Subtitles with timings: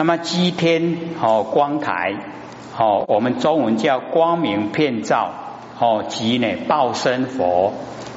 [0.00, 2.14] 那么基天哦光台
[2.78, 5.30] 哦，我们中文叫光明遍照
[5.78, 7.74] 哦，即呢报身佛。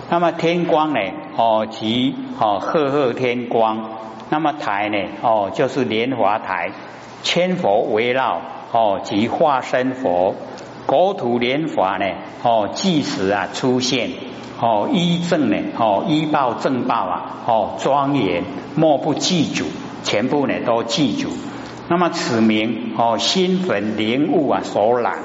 [0.09, 0.99] 那么天光呢
[1.35, 3.89] 哦，即哦赫赫天光。
[4.29, 6.71] 那么台呢哦，就是莲华台，
[7.21, 8.39] 千佛围绕
[8.71, 10.35] 哦，即化身佛。
[10.85, 12.05] 国土莲华呢
[12.43, 14.09] 哦，即时啊出现
[14.61, 19.65] 哦，依正呢哦，依报正报啊哦，庄严莫不记住，
[20.05, 21.27] 全部呢都记住。
[21.89, 25.19] 那么此名哦，心焚灵物啊所染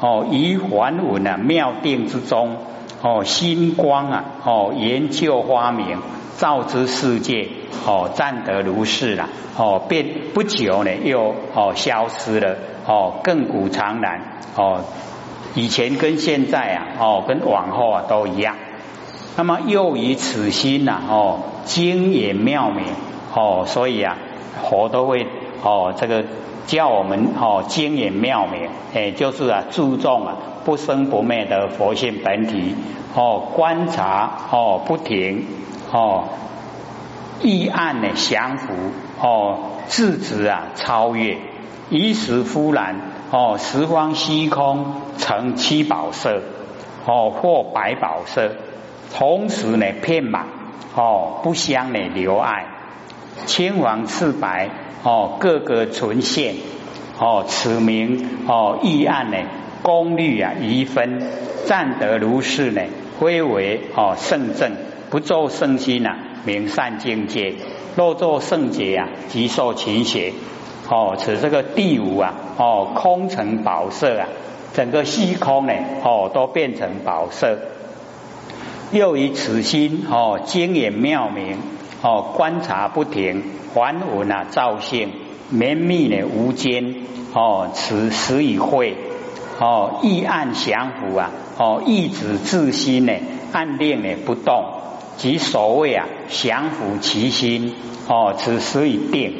[0.00, 2.56] 哦，于还文啊妙定之中
[3.02, 5.98] 哦，心光啊哦，研究花明，
[6.38, 7.48] 照之世界
[7.84, 12.56] 哦，暂得如是了哦，便不久呢又哦消失了
[12.86, 14.82] 哦，亘古长然哦，
[15.54, 18.54] 以前跟现在啊哦，跟往后啊都一样。
[19.36, 22.84] 那么又以此心呐哦，精也妙明
[23.34, 24.16] 哦，所以啊
[24.70, 25.26] 佛都会。
[25.64, 26.24] 哦，这个
[26.66, 32.76] 叫我们哦精眼妙明，哎，就是啊注重啊不生不灭的佛性本体
[33.14, 35.46] 哦，观察哦不停
[35.90, 36.24] 哦，
[37.40, 38.74] 意暗呢降伏
[39.20, 41.38] 哦，自止啊超越，
[41.88, 46.42] 一时忽然哦十方虚空成七宝色
[47.06, 48.52] 哦或百宝色，
[49.14, 50.44] 同时呢遍满
[50.94, 52.66] 哦不相呢留爱，
[53.46, 54.68] 青黄赤白。
[55.04, 56.56] 哦，各个存现
[57.18, 59.36] 哦，此名哦，意案呢，
[59.82, 61.22] 功率啊，一分
[61.66, 62.82] 占得如是呢，
[63.20, 64.72] 非为哦圣正，
[65.10, 67.56] 不作圣心呐，名善境界；
[67.94, 70.32] 若作圣劫啊，即受勤邪。
[70.88, 74.28] 哦，此这个第五啊，哦，空成宝色啊，
[74.74, 75.72] 整个虚空呢，
[76.02, 77.58] 哦，都变成宝色。
[78.90, 81.58] 又以此心哦，精眼妙明
[82.04, 83.42] 哦，观察不停。
[83.74, 85.10] 还文啊，造性
[85.50, 86.94] 绵密呢，无间
[87.32, 88.96] 哦，此时已会
[89.58, 93.12] 哦，意暗降伏啊，哦，意止自心呢，
[93.52, 94.64] 暗恋呢不动，
[95.16, 97.74] 即所谓啊，降伏其心
[98.06, 99.34] 哦，此时已定。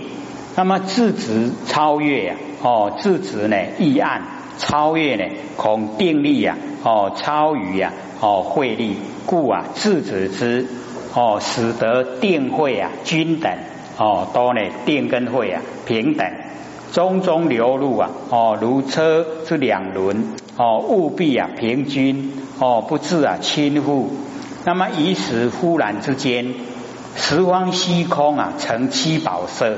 [0.57, 4.23] 那么自止超越啊，哦，自止呢，意暗
[4.59, 5.25] 超越呢，
[5.57, 10.67] 恐定力啊，哦，超于啊，哦，慧力，故啊，自止之
[11.15, 13.53] 哦，使得定慧啊，均等。
[13.97, 16.29] 哦，都呢定跟会啊平等，
[16.91, 24.09] 中中流入啊哦如车之两轮哦务必啊平均哦不致啊倾覆。
[24.65, 26.55] 那么一时忽然之间，
[27.15, 29.77] 十方虚空啊成七宝色，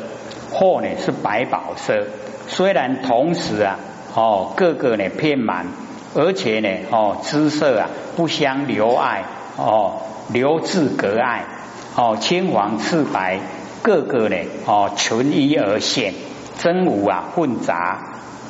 [0.51, 2.07] 或呢是百宝色。
[2.49, 3.79] 虽然同时啊
[4.15, 5.67] 哦各个呢遍满，
[6.17, 9.25] 而且呢哦姿色啊不相留爱
[9.57, 11.45] 哦留至隔爱
[11.95, 13.39] 哦青黄赤白。
[13.83, 16.13] 各个呢哦纯一而现，
[16.59, 18.01] 真无啊混杂，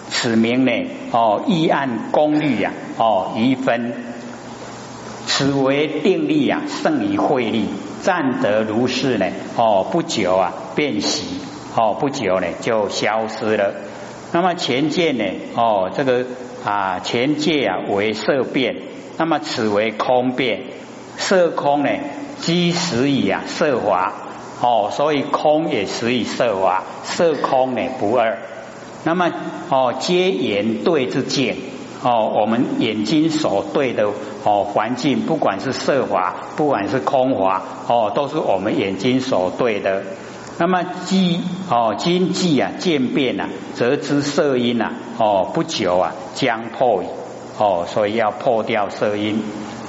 [0.08, 0.72] 此名呢
[1.10, 3.92] 哦一按功率呀哦一分，
[5.26, 7.68] 此为定力啊胜于慧力，
[8.00, 11.38] 暂得如是呢哦不久啊便息
[11.76, 13.74] 哦不久呢就消失了。
[14.32, 16.24] 那么前见呢哦这个
[16.66, 18.76] 啊前界啊为色变，
[19.16, 20.64] 那么此为空变，
[21.16, 21.88] 色空呢
[22.38, 24.12] 即时以啊色华。
[24.58, 28.38] 哦，所以空也实以色华，色空呢不二。
[29.04, 29.30] 那么
[29.68, 31.56] 哦，皆眼对之见
[32.02, 34.10] 哦，我们眼睛所对的
[34.44, 40.02] 哦环境，不管是色华，不管是空华哦，都是我们眼睛所对的。
[40.58, 41.40] 那么机
[41.70, 47.06] 哦，经济啊渐变啊，则知色音啊哦，不久啊将破矣
[47.58, 49.42] 哦，所以要破掉色音。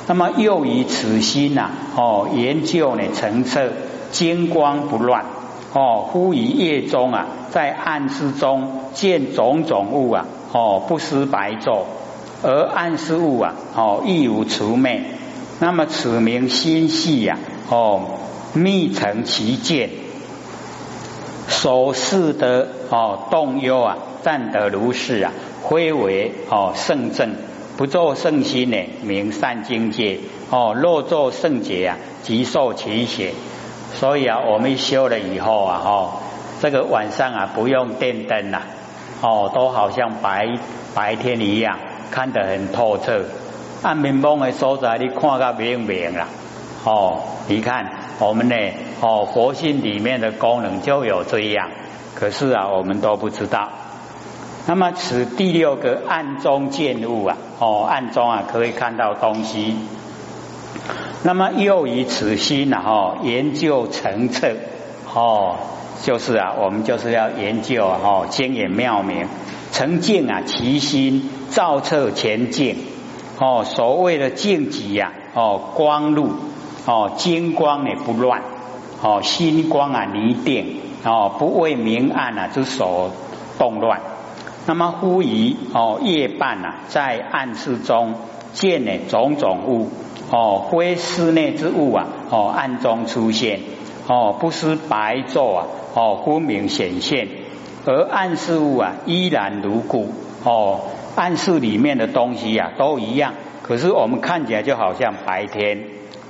[0.07, 3.71] 那么又以此心呐哦，研究呢成测。
[4.09, 5.25] 金光不乱
[5.73, 11.81] 哦，忽于夜中啊，在暗室中见种种物啊哦，不思白昼，
[12.41, 15.03] 而暗室物啊哦，亦无除昧。
[15.59, 17.37] 那么此名心系呀
[17.69, 18.01] 哦，
[18.53, 19.89] 密成其见，
[21.47, 25.31] 所示的哦动忧啊，暂得如是啊，
[25.69, 27.35] 非为哦圣正，
[27.77, 30.19] 不作圣心呢，名善境界
[30.49, 33.33] 哦，若作圣洁啊，即受其血。
[33.93, 36.19] 所以啊，我们修了以后啊，哈，
[36.61, 38.61] 这个晚上啊不用电灯了，
[39.21, 40.49] 哦，都好像白
[40.93, 41.79] 白天一样，
[42.11, 43.23] 看得很透彻。
[43.81, 46.27] 暗明蒙的所在，你看个明明了，
[46.83, 47.85] 哦，你看
[48.19, 48.55] 我们呢，
[48.99, 51.69] 哦，佛性里面的功能就有这样，
[52.15, 53.69] 可是啊，我们都不知道。
[54.65, 59.75] 那么此第六个暗中见物啊，哦，暗中啊可以看到东西。
[61.23, 64.55] 那么又以此心呐哈研究成测
[65.13, 65.55] 哦，
[66.03, 69.27] 就是啊，我们就是要研究哦，经眼妙明，
[69.71, 72.77] 成净啊，其心照彻前进
[73.39, 73.63] 哦。
[73.63, 76.31] 所谓的净极呀，哦，光路
[76.87, 78.41] 哦，金光呢不乱
[79.01, 83.11] 哦，心光啊离定哦，不为明暗啊之所
[83.59, 83.99] 动乱。
[84.65, 88.15] 那么忽疑哦，夜半啊，在暗室中
[88.53, 89.89] 见呢种种物
[90.31, 93.59] 哦，非室内之物啊哦，暗中出现
[94.07, 97.27] 哦，不失白昼啊哦，分明显现，
[97.85, 100.09] 而暗事物啊依然如故
[100.45, 100.81] 哦，
[101.17, 105.83] 暗室里面的东西呀都一样，可是我们看起来就好像白天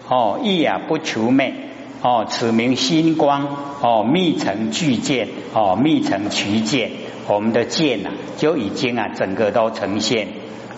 [0.10, 1.54] 哦，意啊不求昧
[2.02, 3.48] 哦，此名星光
[3.82, 6.92] 哦，密成巨见哦，密成渠见。
[7.28, 10.30] 我们的剑呐，就已经啊，整个都呈现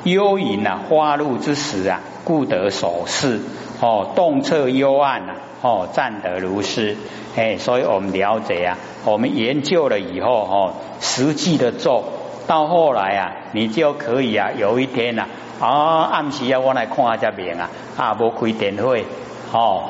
[0.03, 3.39] 幽隐啊，花露之时啊，故得所视
[3.81, 6.97] 哦，洞彻幽暗呐，哦，暂得如是
[7.35, 12.05] 哎，所以我们了解啊，我们研究了以后哦，实际的做
[12.47, 15.27] 到后来啊，你就可以啊，有一天呐
[15.59, 19.05] 啊，暗时啊，我来看下这面啊，啊，无开电会
[19.51, 19.89] 哦，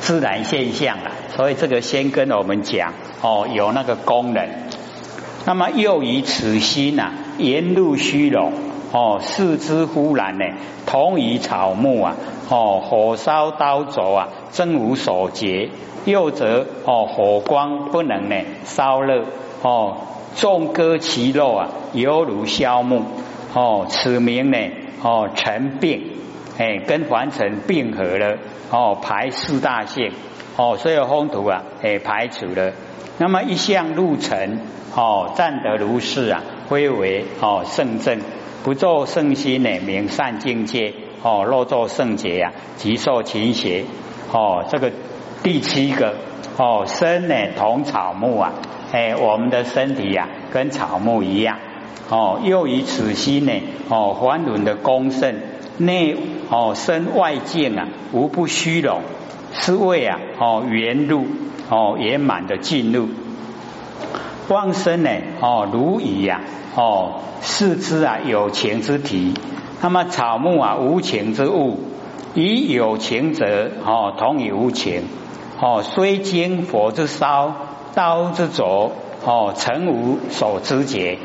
[0.00, 2.92] 自然现象啊，所以这个先跟我们讲
[3.22, 4.48] 哦，有那个功能。
[5.44, 8.52] 那么又以此心呐，沿路虚荣
[8.92, 10.44] 哦，视之忽然呢，
[10.86, 12.16] 同于草木啊，
[12.48, 15.70] 哦，火烧刀凿啊，真无所觉；
[16.04, 19.24] 又则哦，火光不能呢烧热
[19.62, 19.96] 哦，
[20.34, 23.02] 纵割其肉啊，犹如削木。
[23.54, 24.58] 哦，此名呢
[25.02, 26.12] 哦，成病
[26.58, 28.38] 哎，跟凡尘并合了
[28.70, 30.12] 哦，排四大性
[30.56, 32.72] 哦，所有风土啊，哎，排除了。
[33.18, 34.60] 那么一向入尘。
[34.94, 38.20] 哦，暂得如是啊，归为哦圣正，
[38.62, 43.84] 不做圣心呢，名善境界哦，若作圣洁呀，即受勤邪
[44.30, 44.66] 哦。
[44.68, 44.92] 这个
[45.42, 46.16] 第七个
[46.58, 48.52] 哦，身呢同草木啊，
[48.92, 51.56] 哎，我们的身体呀跟草木一样
[52.08, 53.52] 哦，又以此心呢
[53.88, 55.36] 哦，凡轮的功胜
[55.78, 56.16] 内
[56.50, 59.00] 哦身外境啊，无不虚荣，
[59.52, 61.26] 是为啊哦圆入
[61.70, 63.08] 哦圆满的进入。
[64.48, 65.10] 光身呢？
[65.40, 66.40] 哦，如蚁呀！
[66.74, 69.34] 哦，四肢啊，有情之体。
[69.80, 71.80] 那么草木啊，无情之物。
[72.34, 75.04] 以有情者，哦，同以无情。
[75.60, 77.54] 哦，虽经佛之烧，
[77.94, 78.90] 刀之凿，
[79.24, 81.18] 哦，成无所知觉。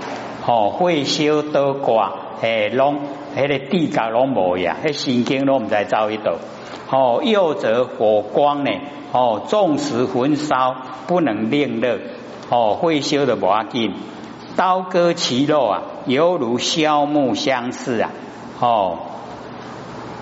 [0.48, 2.10] 哦，会修多寡，
[2.42, 3.02] 诶，拢
[3.36, 6.38] 迄个地甲拢无呀，迄神经拢唔知走一道。
[6.90, 8.72] 哦，又则火光呢？
[9.12, 12.00] 哦，纵使焚烧，不能令热。
[12.50, 13.94] 哦，会修的不要紧，
[14.56, 18.12] 刀割其肉啊，犹如削木相似啊。
[18.62, 19.00] 哦，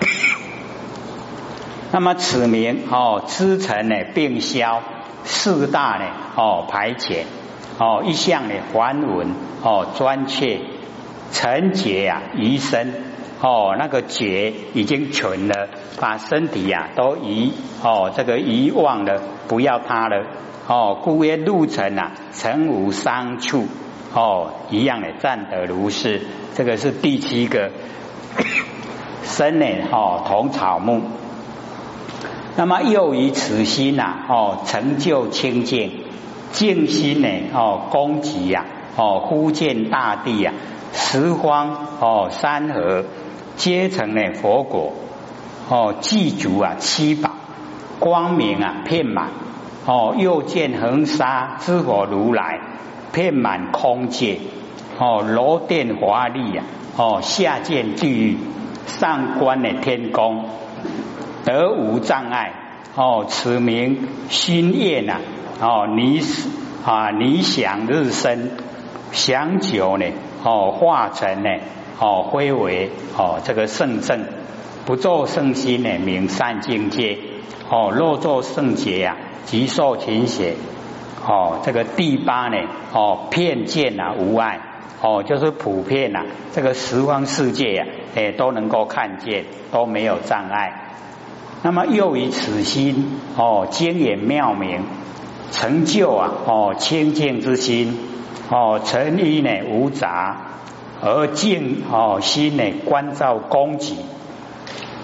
[1.92, 4.82] 那么此名哦，支尘呢并消，
[5.22, 7.22] 四大呢哦排遣，
[7.78, 9.28] 哦一向呢还文
[9.66, 10.60] 哦专切，
[11.32, 12.94] 成结呀移身
[13.40, 15.68] 哦那个结已经存了，
[16.00, 17.52] 把身体呀都遗
[17.82, 20.24] 哦这个遗忘了，不要它了。
[20.68, 23.66] 哦，故曰路程啊，成无伤处
[24.14, 26.22] 哦，一样的暂得如是。
[26.54, 27.72] 这个是第七个
[29.24, 31.02] 身呢，哦，同草木。
[32.54, 36.04] 那么又以此心呐，哦，成就清净，
[36.52, 38.64] 静心呢，哦，攻极呀，
[38.96, 40.52] 哦，忽见大地呀，
[40.92, 43.04] 十方哦，山河
[43.56, 44.94] 皆成呢佛果，
[45.68, 47.30] 哦，具足啊，七宝
[48.00, 49.28] 光明啊，遍满。
[49.84, 52.60] 哦，又见恒沙之火如来，
[53.12, 54.40] 遍满空界。
[54.98, 56.64] 哦，罗殿华丽呀。
[56.96, 58.38] 哦，下见地狱，
[58.86, 60.46] 上观的天宫，
[61.44, 62.52] 得无障碍。
[62.96, 65.20] 哦，此名心愿呐。
[65.60, 66.20] 哦，离
[66.84, 68.50] 啊离想日生，
[69.16, 70.06] 想久呢。
[70.44, 71.50] 哦，化成呢。
[71.98, 74.26] 哦，归为哦这个圣正，
[74.84, 77.18] 不作圣心呢，名善境界。
[77.70, 79.16] 哦，若作圣洁呀。
[79.46, 80.56] 极受勤邪，
[81.24, 82.56] 哦，这个第八呢，
[82.92, 84.58] 哦，片见啊无碍，
[85.00, 90.96] 哦，就是普遍呐，这个十方世界呀，哎，都能够看见，都没有障碍。
[91.62, 94.82] 那么又以此心，哦，精眼妙明，
[95.52, 97.96] 成就啊，哦，清净之心，
[98.48, 100.36] 哦，成一呢无杂，
[101.02, 103.96] 而静哦心呢关照供给，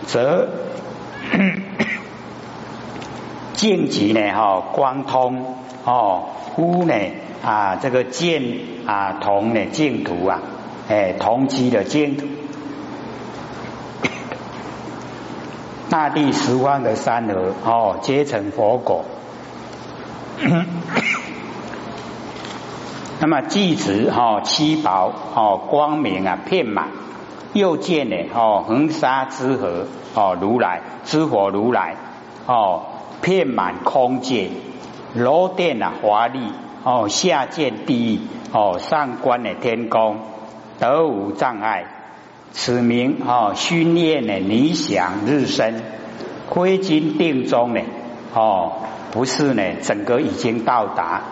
[0.06, 0.48] 则。
[3.54, 4.32] 净极呢？
[4.32, 6.94] 哈，光通哦，忽呢
[7.44, 8.42] 啊，这个见
[8.86, 10.40] 啊，同呢净土啊，
[10.88, 12.26] 哎，同期的净土，
[15.88, 19.04] 大地十方的山河哦，皆成佛果。
[23.22, 26.88] 那么即指哈七宝哦光明啊遍满，
[27.52, 31.94] 又见呢哦恒沙之河哦如来之火如来
[32.46, 32.82] 哦
[33.20, 34.50] 遍满空界，
[35.14, 36.50] 楼殿啊华丽
[36.82, 38.20] 哦下见地狱
[38.52, 40.16] 哦上观的天宫
[40.80, 41.84] 得无障碍，
[42.50, 45.80] 此名哦熏焰的理想日升，
[46.48, 47.82] 归经定中呢
[48.34, 48.72] 哦
[49.12, 51.22] 不是呢整个已经到达。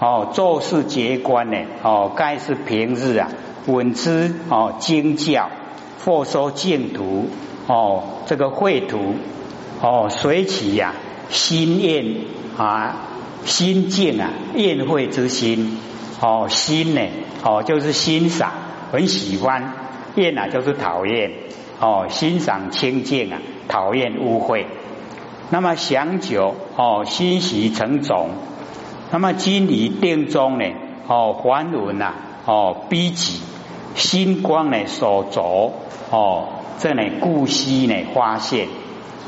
[0.00, 1.58] 哦，做事结观呢？
[1.82, 3.28] 哦，该是平日啊，
[3.66, 5.50] 闻之哦，经教
[6.02, 7.28] 或说净土
[7.66, 9.14] 哦，这个秽土
[9.82, 10.94] 哦，随起呀，
[11.28, 12.16] 心厌
[12.56, 12.96] 啊，
[13.44, 15.78] 心境啊，宴会之心
[16.22, 17.02] 哦，心呢
[17.44, 18.52] 哦，就是欣赏，
[18.92, 19.74] 很喜欢；
[20.14, 21.30] 厌啊，就是讨厌
[21.78, 23.38] 哦，欣赏清净啊，
[23.68, 24.64] 讨厌污秽。
[25.50, 28.30] 那么想久哦，欣喜成种。
[29.12, 30.64] 那么金离定中呢？
[31.08, 32.14] 哦，还文呐，
[32.46, 33.40] 哦，逼己
[33.96, 35.72] 星光呢所着，
[36.10, 36.48] 哦，
[36.78, 38.68] 这呢故悉呢发现，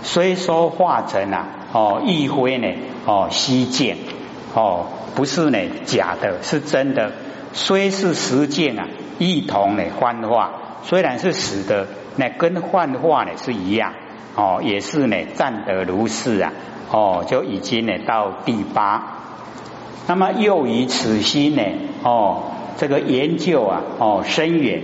[0.05, 2.69] 虽说化成啊，哦，一灰呢，
[3.05, 3.97] 哦，悉见，
[4.55, 4.87] 哦，
[5.17, 7.11] 不是呢假的，是真的。
[7.53, 8.87] 虽是实践啊，
[9.19, 10.53] 一同呢幻化，
[10.85, 13.95] 虽然是死的，那跟幻化呢是一样，
[14.37, 16.53] 哦，也是呢占得如是啊，
[16.93, 19.19] 哦，就已经呢到第八。
[20.07, 21.63] 那么又以此心呢？
[22.03, 22.43] 哦，
[22.77, 24.83] 这个研究啊，哦深远。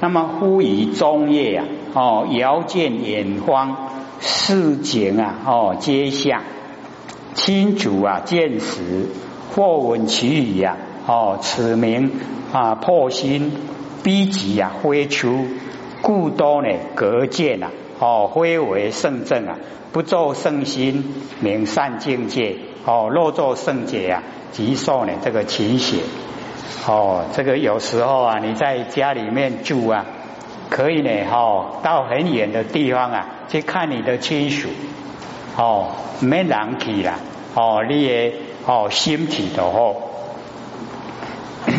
[0.00, 1.64] 那么忽以中夜啊，
[1.94, 3.88] 哦遥见远方
[4.20, 6.42] 市井啊，哦街巷
[7.34, 9.06] 亲主啊见时，
[9.54, 10.76] 或闻其语啊，
[11.06, 12.10] 哦此名
[12.52, 13.52] 啊破心
[14.02, 15.46] 逼急啊挥出，
[16.02, 19.58] 故多呢隔见啊，哦非为圣正啊，
[19.92, 24.22] 不作圣心名善境界，哦若作圣解啊。
[24.52, 25.98] 即受呢这个奇血
[26.84, 30.04] 哦，这个有时候啊，你在家里面住啊，
[30.68, 34.68] 可以呢哈，到很远的地方啊去看你的亲属
[35.56, 37.20] 哦，没人去啦
[37.54, 38.34] 哦，你也
[38.66, 39.94] 哦心体的哦，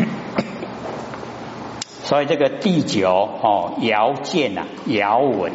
[2.03, 5.51] 所以这个第九哦遥见呐遥闻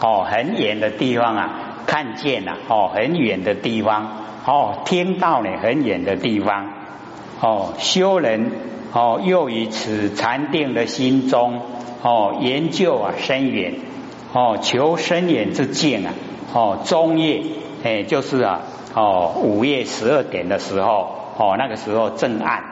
[0.00, 1.50] 哦很远的地方啊
[1.86, 4.24] 看见了哦很远的地方。
[4.46, 6.72] 哦，听到呢，很远的地方。
[7.40, 8.50] 哦，修人
[8.94, 11.60] 哦，又以此禅定的心中
[12.00, 13.74] 哦，研究啊深远
[14.32, 16.14] 哦，求深远之境啊。
[16.54, 17.42] 哦，中夜
[17.84, 18.62] 哎，就是啊
[18.94, 22.62] 哦，午夜十二点的时候哦，那个时候正暗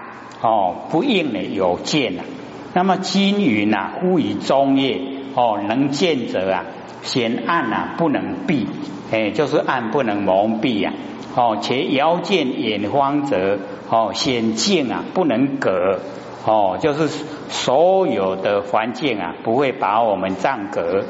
[0.40, 2.24] 哦，不应呢有见啊。
[2.72, 4.98] 那么金云呐，忽以中夜
[5.34, 6.64] 哦，能见者啊，
[7.06, 8.66] 显暗啊，不能闭
[9.10, 10.92] 哎，就是暗不能蒙蔽呀。
[11.34, 13.58] 哦，且遥见远方者，
[13.88, 16.00] 哦，险境啊，不能隔，
[16.44, 17.08] 哦，就是
[17.50, 21.04] 所有的环境啊，不会把我们障隔。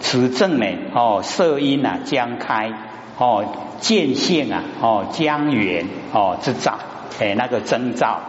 [0.00, 2.72] 此正呢，哦，色音啊将开，
[3.18, 3.44] 哦，
[3.80, 6.78] 见性啊，哦，将远，哦，之兆，
[7.20, 8.20] 哎，那个征兆，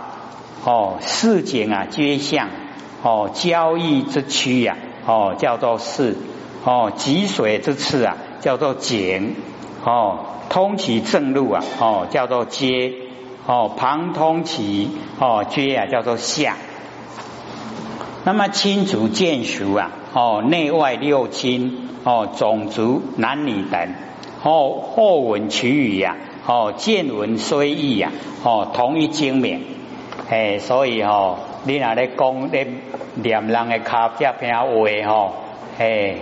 [0.63, 2.49] 哦，市井啊皆相，
[3.03, 6.15] 哦，交易之区呀，哦，叫做市，
[6.65, 9.35] 哦，积水之次啊，叫做井，
[9.85, 10.19] 哦。
[10.47, 12.93] 通其正路啊，哦，叫做街，
[13.47, 16.55] 哦，旁通其哦街啊，叫做巷。
[18.23, 23.95] 那么亲族眷属啊，哦，内外六亲，哦，种族男女等，
[24.43, 28.11] 哦，后闻取语呀，哦，见闻虽异呀，
[28.43, 29.63] 哦，同一精明，
[30.29, 32.67] 哎，所以哦，你那咧讲咧
[33.15, 34.67] 念人的卡这篇话
[35.07, 35.31] 哦，
[35.79, 36.17] 哎，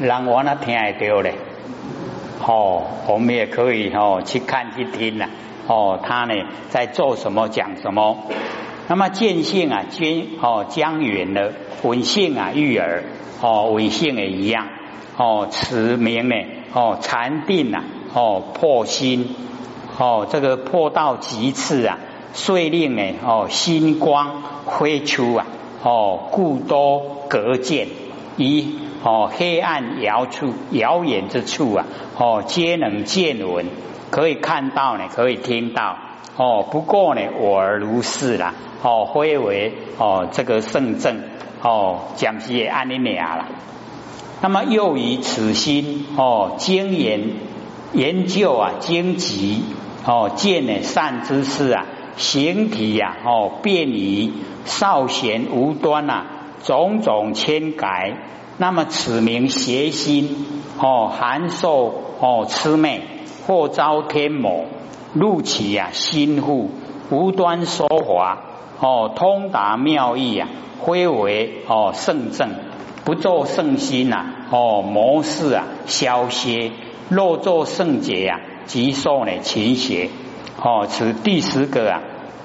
[0.00, 1.34] 人我那听会到咧。
[2.44, 5.28] 哦，我们也可以哦去看去听呐。
[5.66, 6.34] 哦，他呢
[6.70, 8.18] 在做什么讲什么？
[8.88, 13.04] 那么见性啊，见哦将远了；闻性啊，育儿
[13.40, 14.66] 哦，闻性也一样。
[15.16, 16.34] 哦，持名呢
[16.72, 19.36] 哦禅定啊哦破心
[19.98, 21.98] 哦这个破到极次啊，
[22.32, 25.46] 遂令呢哦心光挥出啊
[25.84, 27.86] 哦故多隔见
[28.36, 28.78] 一。
[29.04, 31.86] 哦，黑暗遥处、遥远之处啊，
[32.16, 33.66] 哦，皆能见闻，
[34.10, 35.98] 可以看到呢，可以听到。
[36.36, 38.54] 哦，不过呢，我而如是啦。
[38.80, 41.20] 哦，非为哦，这个圣正
[41.62, 43.46] 哦，讲是也安尼俩了。
[44.40, 47.30] 那么又以此心哦，精研
[47.92, 49.64] 研究啊，精极
[50.06, 51.86] 哦，见呢善之事啊，
[52.16, 54.32] 形体呀哦，便于
[54.64, 56.24] 少闲无端呐，
[56.62, 58.16] 种种千改。
[58.58, 60.46] 那么此名邪心
[60.78, 63.02] 哦，含受哦，魑魅
[63.46, 64.66] 或遭天魔
[65.14, 66.70] 入其呀心腹，
[67.10, 68.38] 无端说华
[68.78, 70.48] 哦通达妙义啊，
[70.80, 72.50] 挥为哦圣正，
[73.04, 76.72] 不作圣心呐，哦魔事啊消歇，
[77.08, 80.10] 若作圣解呀，即受呢勤邪。
[80.62, 82.00] 哦，此第十个啊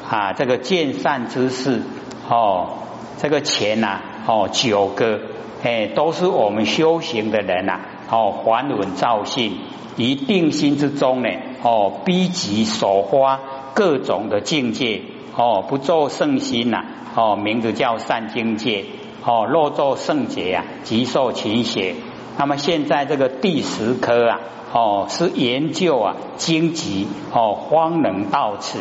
[0.10, 1.82] 啊这个见善之事
[2.30, 2.70] 哦，
[3.18, 5.20] 这个钱呐哦九个
[5.64, 9.58] 哎都是我们修行的人呐哦还稳造性。
[10.00, 11.30] 一定心之中呢，
[11.64, 13.40] 哦，逼急所花
[13.74, 15.02] 各种的境界，
[15.36, 18.86] 哦，不做圣心呐，哦，名字叫善境界，
[19.26, 21.96] 哦，若做圣解啊，即受勤邪。
[22.38, 24.40] 那么现在这个第十科啊，
[24.72, 28.78] 哦，是研究啊经籍，哦，方能到此，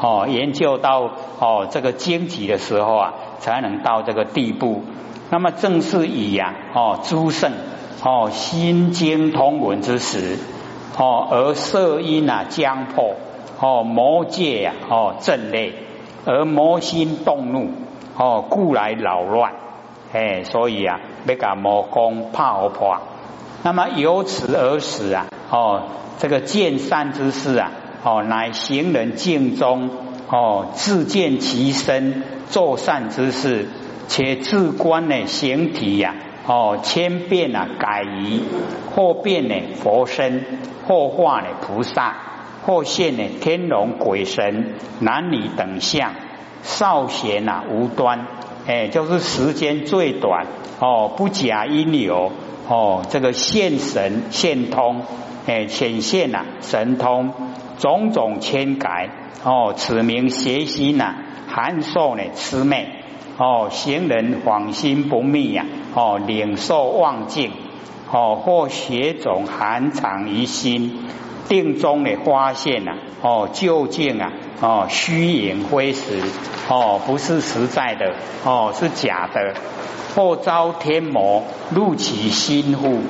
[0.00, 4.82] 哦，研究到哦这个经籍的时候啊，才能到这个地步。
[5.30, 7.52] 那么正是以呀，哦，诸圣，
[8.02, 10.38] 哦，心经通文之时。
[10.96, 13.14] 哦，而色因啊将破，
[13.58, 15.72] 哦魔界呀，哦震裂，
[16.24, 17.70] 而魔心动怒，
[18.16, 19.54] 哦故来扰乱，
[20.12, 22.98] 哎，所以啊，要甲魔功破破。
[23.64, 25.82] 那么由此而始啊，哦
[26.18, 27.72] 这个见善之事啊，
[28.04, 29.90] 哦乃行人境中，
[30.28, 33.68] 哦自见其身做善之事，
[34.06, 36.14] 且自观呢形体呀。
[36.46, 38.42] 哦，千变啊，改移
[38.94, 40.44] 或变呢佛身，
[40.86, 42.16] 或化呢菩萨，
[42.66, 46.12] 或现呢天龙鬼神、男女等相，
[46.62, 48.26] 少闲啊无端，
[48.66, 50.46] 哎，就是时间最短
[50.80, 52.30] 哦，不假因流
[52.68, 55.00] 哦，这个现神现通，
[55.46, 57.32] 哎，显现呐神通，
[57.78, 59.10] 种种千改
[59.44, 61.14] 哦，此名邪心呐，
[61.48, 62.88] 含受呢魑魅。
[63.36, 65.66] 哦，行人恍心不密呀！
[65.92, 67.50] 哦，领受妄境，
[68.12, 71.00] 哦，或邪种含藏于心，
[71.48, 72.92] 定中的发现呐！
[73.22, 74.32] 哦，究竟啊！
[74.60, 76.22] 哦，虚影灰实，
[76.68, 78.14] 哦，不是实在的，
[78.44, 79.54] 哦，是假的。
[80.14, 81.42] 或遭天魔
[81.74, 83.00] 入其心腹，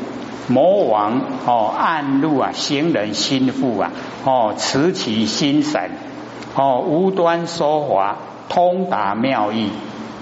[0.48, 3.90] 魔王哦暗入啊行人心腹啊！
[4.24, 5.90] 哦，持其心神，
[6.54, 9.70] 哦，无端说法，通达妙义。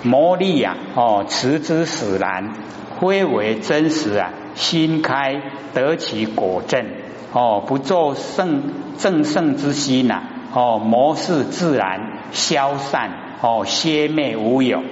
[0.05, 2.53] 魔力啊，哦，持之使然，
[3.01, 4.31] 非为真实啊。
[4.55, 5.41] 心开
[5.75, 6.85] 得其果证，
[7.33, 8.65] 哦，不作圣
[8.99, 14.83] 正圣之心呐，哦，魔事自然消散，哦，歇灭无有。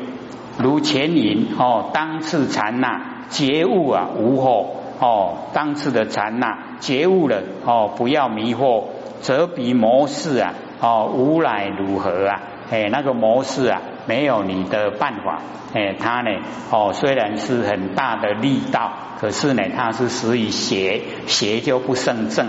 [0.58, 8.84] 如前言，哦，当次禅那觉悟啊，无后，哦，当次的禅那觉悟了，哦，不要迷惑，
[9.22, 12.42] 则比魔事啊，哦，无来如何啊？
[12.70, 15.40] 哎，那个模式啊，没有你的办法。
[15.72, 16.30] 哎，它呢，
[16.70, 22.48] 哦，虽然是很大的力道，可是呢，它是属于邪，邪就不胜正。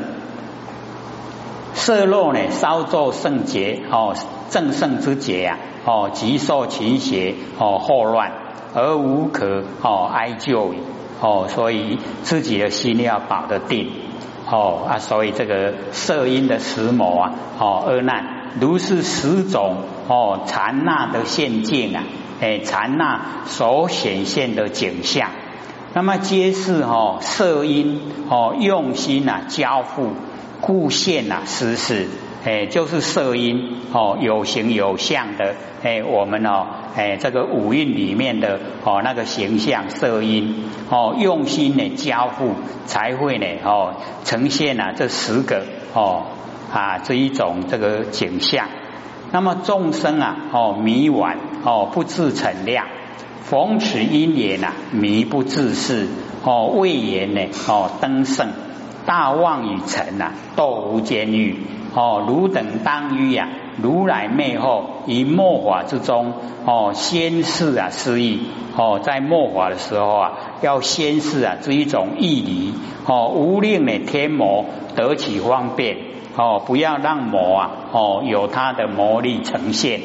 [1.74, 4.16] 色弱呢，稍作圣洁，哦，
[4.50, 8.32] 正圣之节呀，哦，极受其邪，哦，祸乱
[8.76, 10.78] 而无可，哦，哀救矣，
[11.22, 13.92] 哦，所以自己的心要保得定，
[14.50, 18.42] 哦啊，所以这个色阴的十魔啊，哦，恶难。
[18.60, 19.78] 如是十种
[20.10, 22.04] 哦，禅那的现境啊，
[22.42, 25.30] 哎，禅那所显现的景象，
[25.94, 30.12] 那么皆是哦色因哦用心啊交付
[30.60, 32.08] 故现啊实事，
[32.44, 46.24] 哎，就是色音哦有形有相的哎，我们哦哎这个五蕴里面的哦那个形象色音哦用心的交付才会呢哦呈现啊这十个哦。
[46.74, 48.70] 啊，这一种这个景象，
[49.34, 52.86] 那么众生啊，哦迷惘哦不自成量，
[53.44, 56.08] 逢此因缘呐迷不自是
[56.46, 58.48] 哦未言呢哦登圣
[59.06, 61.58] 大妄与尘呐斗无间狱
[61.94, 63.50] 哦汝等当于呀
[63.82, 66.34] 如来灭后于末法之中
[66.66, 72.74] 哦先世啊失意哦在末法的时候啊要先世啊这一种义理
[73.06, 75.98] 哦无令呢天魔得其方便。
[76.34, 80.00] 哦，不要让魔啊，哦，有它的魔力呈现，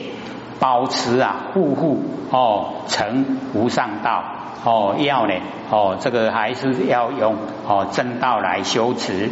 [0.59, 4.25] 保持啊，护护哦，成无上道
[4.65, 5.35] 哦，要呢
[5.71, 7.37] 哦，这个还是要用
[7.69, 9.31] 哦正道来修持。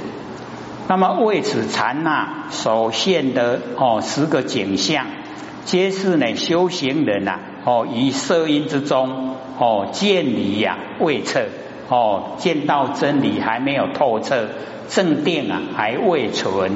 [0.86, 5.06] 那么为此禅那所现的哦十个景象，
[5.64, 11.46] 皆是呢修行人呐哦，于色音之中哦见理呀未彻
[11.88, 14.48] 哦，见到真理还没有透彻。
[14.86, 16.72] 正定啊，还未存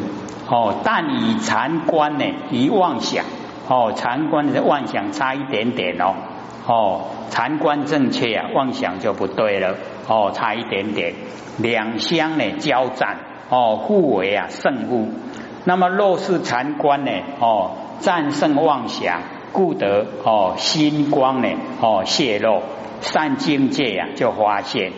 [0.49, 3.27] 哦，但以禅观呢，以妄想
[3.68, 6.14] 哦，禅观的妄想差一点点哦
[6.66, 9.77] 哦，禅观正确啊，妄想就不对了
[10.09, 11.12] 哦，差一点点，
[11.59, 13.18] 两相呢交战
[13.51, 15.09] 哦，互为啊胜负。
[15.65, 21.49] 那么若是禅观呢哦，战胜妄想故得哦心光呢
[21.81, 22.63] 哦泄露，
[23.01, 24.93] 善境界呀就发现。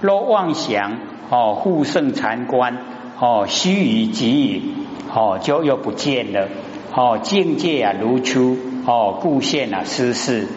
[0.00, 0.98] 若妄想
[1.30, 2.78] 哦护胜禅观
[3.18, 4.74] 哦须臾即已
[5.14, 6.48] 哦就又不见了
[6.94, 10.48] 哦境界啊如初哦故现啊失事。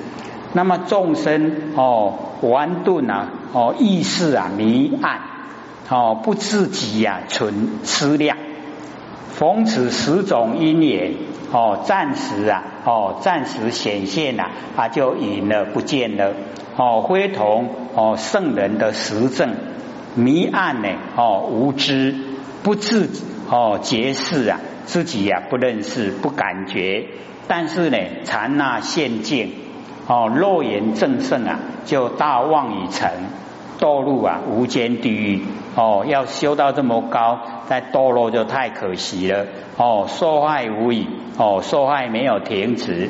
[0.53, 5.21] 那么众生哦顽钝啊哦意识啊迷暗
[5.89, 8.37] 哦不自己呀存思量，
[9.33, 11.13] 逢此十种因缘
[11.51, 16.33] 哦暂时啊哦暂时显现呐啊就隐了不见了。
[16.77, 19.55] 哦非同哦圣人的实证
[20.15, 22.15] 迷暗呢哦无知
[22.63, 23.09] 不自
[23.49, 27.07] 哦觉示啊自己呀不认识不感觉，
[27.47, 29.53] 但是呢禅那现境。
[30.11, 33.11] 哦，肉眼正盛啊，就大妄已成，
[33.79, 35.41] 堕入啊无间地狱。
[35.75, 39.45] 哦，要修到这么高，再堕落就太可惜了。
[39.77, 41.07] 哦，受害无已。
[41.37, 43.09] 哦，受害没有停止。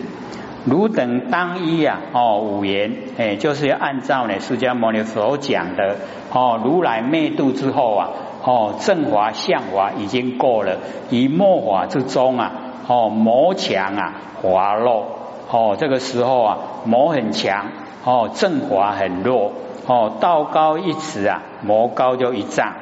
[0.65, 5.95] 汝等当一啊，哦，五言，哎，就是要按照呢释迦牟尼所讲的。
[6.31, 8.09] 哦，如来灭度之后啊，
[8.43, 10.77] 哦，正法相法已经过了，
[11.09, 12.51] 以末法之中啊，
[12.87, 15.07] 哦，魔强啊，滑落。
[15.49, 17.71] 哦，这个时候啊，魔很强，
[18.03, 19.53] 哦，正法很弱，
[19.91, 22.75] 哦，道高一尺啊，魔高就一丈，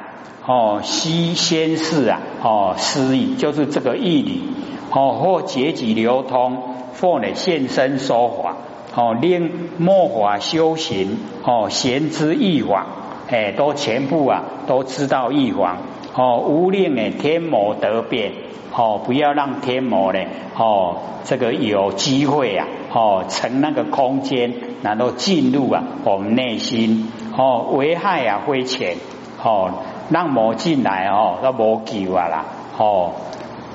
[0.46, 4.42] 哦，西先世啊，哦，失意就是这个义理，
[4.90, 6.62] 哦，或结己流通，
[7.00, 8.56] 或呢现身说法，
[8.94, 12.84] 哦，令末法修行，哦，贤知义法，
[13.30, 15.78] 哎，都全部啊，都知道义法，
[16.18, 18.32] 哦，无令诶天魔得变。
[18.70, 20.20] 哦，不要让天魔呢，
[20.56, 24.52] 哦，这个有机会啊，哦，乘那个空间，
[24.82, 28.96] 然后进入啊，我们内心，哦，危害啊，灰浅，
[29.42, 29.70] 哦，
[30.10, 32.44] 让魔进来哦，都无救啊啦，
[32.76, 33.12] 哦，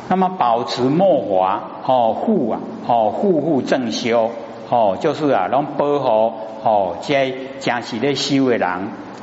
[0.08, 4.30] 那么保持莫华，哦，护啊，哦，护护正修，
[4.74, 6.34] 哦，就是啊，让保护，
[6.64, 8.68] 哦，在讲起的修为人，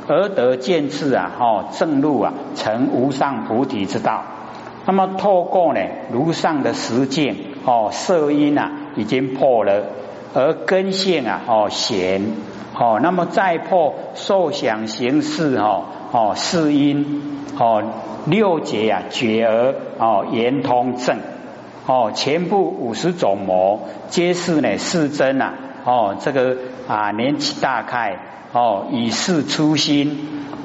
[0.07, 4.23] 而得见次啊，哦，正路啊，成无上菩提之道。
[4.85, 7.35] 那么透过呢如上的实践
[7.65, 9.83] 哦色因啊已经破了，
[10.33, 12.21] 而根性啊哦显
[12.79, 15.83] 哦，那么再破受想行识哦
[16.13, 17.83] 哦四因哦
[18.25, 21.17] 六劫啊觉而哦圆通正
[21.85, 25.53] 哦全部五十种魔皆是呢世真啊。
[25.83, 28.17] 哦这个啊年纪大开
[28.53, 30.17] 哦以是初心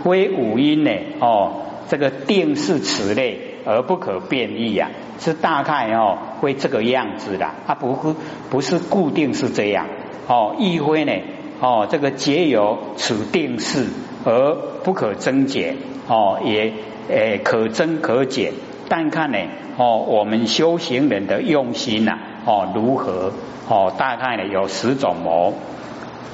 [0.05, 3.53] 非五因呢哦这个定是此类。
[3.69, 8.15] 而不可变异呀，是大概哦会这个样子的，它不不
[8.49, 9.89] 不是固定是这样。
[10.29, 11.13] 哦，亦非呢
[11.59, 13.89] 哦这个皆有此定式
[14.25, 15.79] 而不可增减。
[16.07, 16.75] 哦，也
[17.09, 18.53] 诶可增可减，
[18.89, 19.39] 但看呢
[19.77, 23.33] 哦我们修行人的用心呐哦如何
[23.69, 25.55] 哦大概呢有十种模，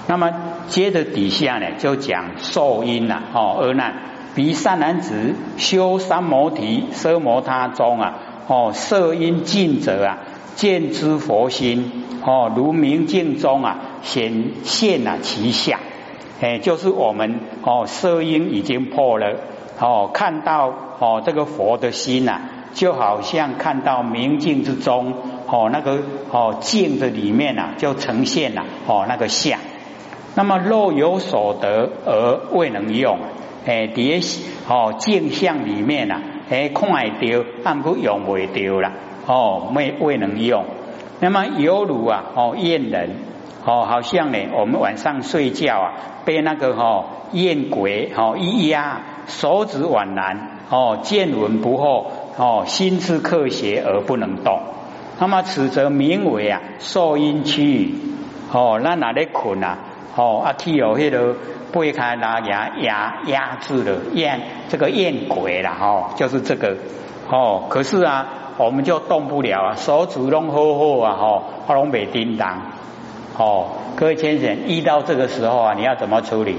[0.06, 0.30] 那么
[0.68, 3.94] 接着底下呢就讲受因呐哦而难。
[4.34, 8.14] 比善男子修三摩提奢摩他中啊，
[8.48, 10.18] 哦，色因尽者啊，
[10.54, 11.92] 见之佛心
[12.24, 15.78] 哦，如明镜中啊，显现啊其相，
[16.40, 19.36] 哎，就是我们哦，色因已经破了
[19.80, 22.40] 哦，看到哦这个佛的心呐，
[22.74, 25.14] 就好像看到明镜之中
[25.46, 25.98] 哦那个
[26.30, 29.58] 哦镜的里面呐，就呈现了哦那个相，
[30.37, 33.18] 那么若有所得而未能用。
[33.64, 34.20] 诶，伫
[34.66, 38.92] 个哦镜像里面呐，诶看会到，但不用未到啦，
[39.26, 40.64] 哦未未能用。
[41.20, 43.11] 那么犹如啊，哦燕人，
[43.64, 45.92] 哦好像呢，我们晚上睡觉啊，
[46.25, 54.61] 被那个哈燕鬼哦一压，手指宛然，哦见闻不惑，哦心智克邪而不能动。
[55.18, 57.94] 那么此则名为啊受阴区，
[58.53, 59.79] 哦那哪里困啊？
[60.16, 61.37] 哦啊去有迄个。
[61.72, 66.77] 背开拉牙压压制了燕这个燕鬼了哈，就是这个
[67.31, 67.64] 哦。
[67.70, 68.27] 可是啊，
[68.59, 72.59] 我们就动不了啊，手指弄呵呵啊哈，花龙北叮当
[73.36, 73.68] 哦。
[73.96, 76.56] 各位先生，遇到这个时候啊，你要怎么处理？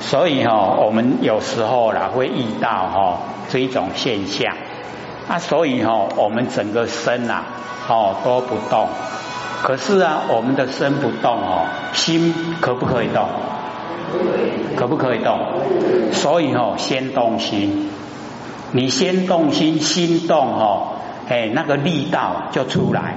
[0.00, 4.54] 所以哈，我们有时候啦会遇到哈这一种现象
[5.28, 7.42] 啊，所以哈，我们整个身呐
[7.88, 8.86] 哦都不动。
[9.62, 13.26] 可是啊，我们的身不动哦，心可不可以动？
[14.76, 15.40] 可不可以动？
[16.12, 17.90] 所以哦，先动心，
[18.70, 20.95] 你先动心，心动哦，
[21.28, 23.14] 哎，那个力道就出来。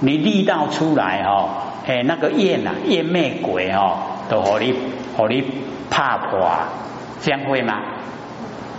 [0.00, 1.48] 你力道出来哦，
[1.86, 3.96] 哎，那个焰呐，焰灭鬼哦，
[4.28, 4.72] 都和你
[5.16, 5.42] 和你
[5.90, 6.48] 怕破，
[7.20, 7.80] 这样会吗？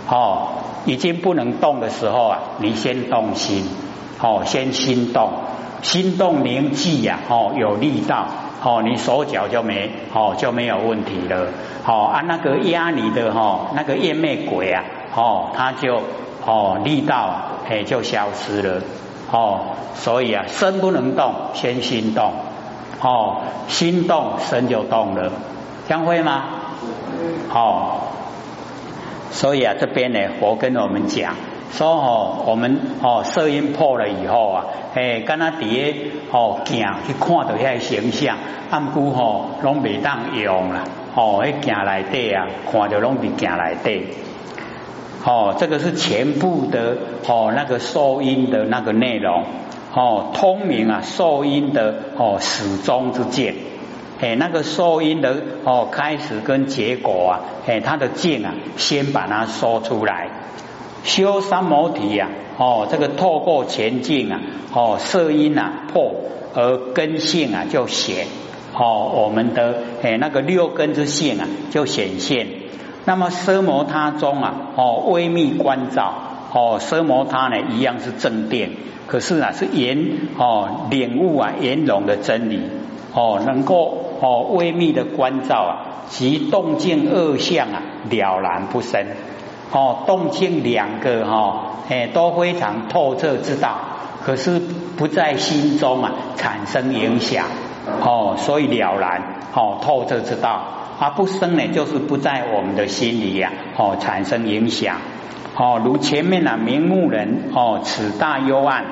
[0.08, 0.48] 哦，
[0.86, 3.68] 已经不能动的时候啊，你先动心，
[4.20, 5.30] 哦，先心动，
[5.82, 8.26] 心动凝聚呀，哦，有力道，
[8.62, 11.48] 哦，你手脚就没，哦，就没有问题了，
[11.86, 14.82] 哦，啊，那个压你的哈，那个夜魅鬼啊，
[15.14, 16.02] 哦，他就
[16.46, 17.34] 哦力道，
[17.68, 18.82] 哎，就消失了，
[19.30, 19.60] 哦，
[19.94, 22.32] 所以啊，身不能动，先心动，
[23.00, 25.32] 哦，心动，身就动了，
[25.88, 26.44] 将会吗？
[27.48, 28.06] 好。
[29.32, 31.34] 所以啊，这边呢，佛跟我们讲
[31.70, 38.36] 说哦，我们哦，色音破了以后啊，哎，跟他底下哦，行去看到遐形象，
[38.70, 40.82] 暗估吼，拢未当用啦，
[41.14, 44.08] 哦，迄行来底啊，看到拢比行来底，
[45.24, 49.44] 哦，这个是全部的哦，那个受音的那个内容，
[49.94, 53.54] 哦，通明啊，受音的哦，始终之见。
[54.20, 60.28] 哎，那个收音的哦，开始跟结果啊，哎，它的见啊，先把它说出来。
[61.04, 62.28] 修三摩提呀，
[62.58, 64.40] 哦，这个透过前进啊，
[64.74, 66.14] 哦，色音啊破，
[66.54, 68.26] 而根性啊就显，
[68.74, 72.59] 哦，我们的哎那个六根之性啊就显现。
[73.04, 76.12] 那么奢摩他中啊，哦，微密观照，
[76.52, 78.70] 哦，奢摩他呢一样是正电，
[79.06, 80.06] 可是啊是圆
[80.38, 82.62] 哦领悟啊圆融的真理，
[83.14, 84.06] 哦，能够。
[84.22, 89.02] 哦，微密的关照啊，即动静二相啊，了然不生。
[89.72, 93.78] 哦，动静两个哈，哎，都非常透彻知道，
[94.22, 94.60] 可是
[94.98, 97.46] 不在心中啊产生影响。
[98.02, 99.22] 哦，所以了然，
[99.54, 100.64] 哦，透彻知道，
[101.00, 104.98] 而不生呢，就是不在我们的心里呀，哦，产生影响。
[105.56, 108.84] 哦，如前面啊，明目人哦，此大幽暗，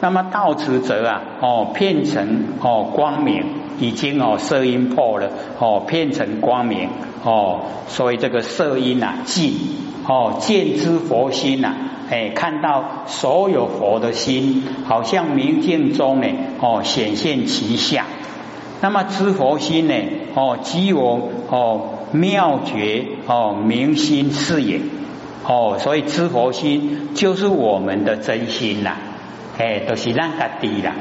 [0.00, 3.44] 那么到此则啊，哦，变成哦光明。
[3.80, 6.88] 已经哦色音破了哦变成光明
[7.22, 9.52] 哦所以这个色音啊尽
[10.04, 11.76] 哦见之佛心呐
[12.10, 16.26] 哎看到所有佛的心好像明镜中呢
[16.60, 18.04] 哦显现其相
[18.80, 19.94] 那么知佛心呢
[20.34, 24.80] 哦即有哦妙觉哦明心是也
[25.44, 28.96] 哦所以知佛心就是我们的真心呐
[29.58, 30.94] 哎都是让它低啦。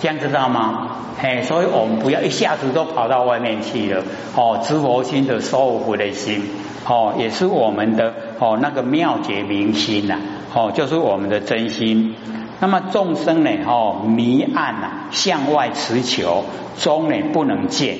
[0.00, 0.88] 这样知道吗？
[1.18, 4.02] 嘿，所以我们不要一下子都跑到外面去了。
[4.36, 6.42] 哦，知佛心的受福的心，
[6.86, 10.18] 哦，也是我们的哦那个妙觉明心呐，
[10.52, 12.16] 哦，就是我们的真心。
[12.60, 16.44] 那么众生呢，哦，迷暗呐，向外持求，
[16.78, 17.98] 终呢不能见。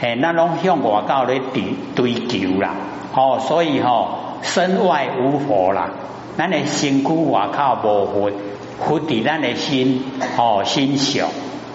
[0.00, 2.74] 嘿，那拢向外告咧追追求啦。
[3.14, 4.08] 哦，所以哈，
[4.42, 5.90] 身外无佛啦，
[6.36, 8.30] 咱的身躯外靠无佛。
[8.80, 10.04] 佛底咱的心
[10.36, 11.28] 哦，心小，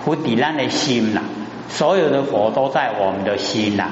[0.06, 1.22] 佛底咱的心呐，
[1.68, 3.90] 所有的佛都在我们的心呐。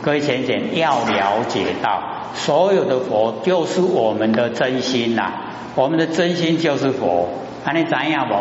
[0.00, 2.00] 各位浅浅要了解到，
[2.34, 5.32] 所有的佛就是我们的真心呐，
[5.74, 7.28] 我们的真心就是佛。
[7.66, 8.34] 那你怎样不？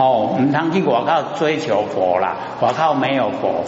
[0.00, 3.64] 哦，我们常去我靠追求佛啦，我靠没有佛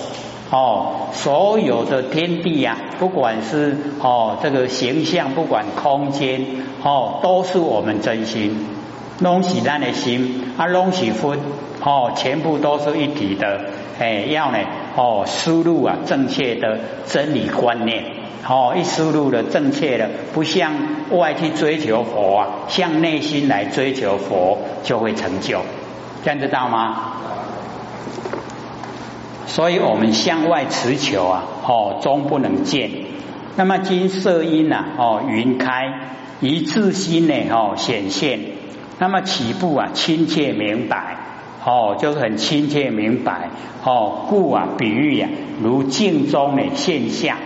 [0.51, 6.47] 哦，所有的天地呀，不管是哦这个形象，不管空间
[6.85, 8.69] 哦，都是我们真心。
[9.19, 11.39] 拢是咱的心，啊，拢是分，
[11.85, 13.61] 哦，全部都是一体的，
[13.99, 14.59] 哎，要呢，
[14.97, 18.05] 哦，输入啊，正确的真理观念，
[18.49, 20.73] 哦，一思路的正确的，不向
[21.11, 25.61] 外去追求佛啊，向内心来追求佛，就会成就，
[26.25, 27.13] 这样知道吗？
[29.47, 32.91] 所以我们向外持求啊，哦，终不能见。
[33.55, 35.93] 那么金色音呐，哦，云开，
[36.41, 38.41] 一自心呢，哦，显现。
[38.99, 41.17] 那么起步啊，亲切明白
[41.65, 43.51] 哦，就是很亲切明白
[43.85, 44.27] 哦。
[44.29, 45.29] 故啊，比喻呀，
[45.63, 47.37] 如镜中的现象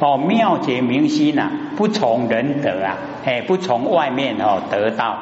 [0.00, 5.18] 哦，妙解明心呐，不从人得啊，哎，不从外面哦得到。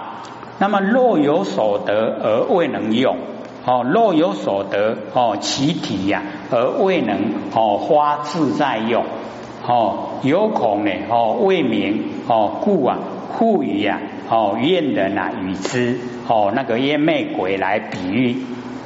[0.59, 3.17] 那么若有所得而未能用
[3.65, 7.17] 哦，若有所得哦，其体呀而未能
[7.55, 9.05] 哦花自在用
[9.67, 12.99] 哦，有恐呢哦未明哦，故啊。
[13.39, 18.37] 故语呀，哦，怨人啊，与之哦，那个烟魅鬼来比喻，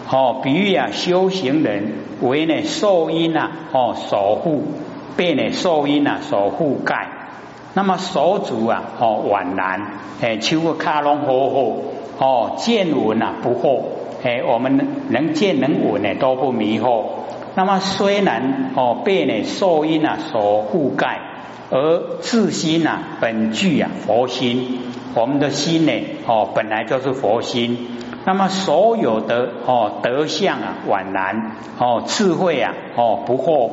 [0.09, 4.63] 哦，比喻啊，修行人为呢受因啊，哦，守护
[5.17, 7.09] 被呢受阴啊所覆盖，
[7.75, 9.81] 那么手足啊，哦，宛然，
[10.21, 11.77] 哎，秋个卡隆火火，
[12.19, 13.83] 哦，见闻啊不惑，
[14.23, 17.05] 哎，我们能见能闻呢都不迷惑，
[17.55, 21.21] 那么虽然哦被呢受阴啊所覆盖。
[21.69, 24.79] 而自心呐，本具啊佛心，
[25.17, 25.93] 我们的心呢，
[26.25, 27.89] 哦，本来就是佛心。
[28.25, 33.71] 那么所有的哦德相啊，宛然哦智慧啊，哦不惑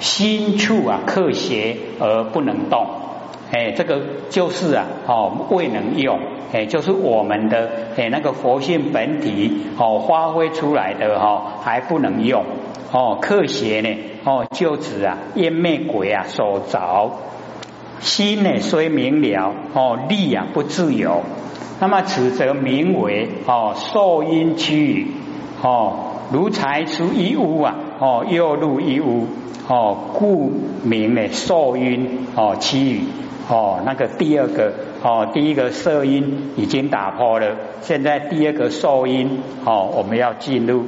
[0.00, 2.84] 心处啊克邪而不能动。
[3.52, 6.20] 哎，这个就是啊，哦，未能用，
[6.52, 12.44] 哎，就是我们的哎那个佛性本体哦发挥出来的哈还不能用。
[12.92, 13.88] 哦，克邪呢
[14.24, 17.10] 哦就指啊烟灭鬼啊所着，
[17.98, 21.22] 心呢虽明了哦力啊不自由，
[21.80, 25.08] 那么此则名为哦受阴区。
[25.62, 29.28] 哦如才出一屋啊哦又入一屋
[29.68, 30.50] 哦故
[30.82, 33.02] 名呢受音哦其余。
[33.48, 40.84] 哦，那个第二个哦，第一个色音已经打破了，现在第二个受音哦，我们要进入